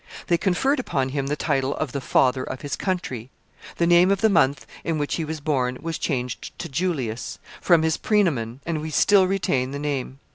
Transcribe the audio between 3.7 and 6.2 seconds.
The name of the month in which he was born was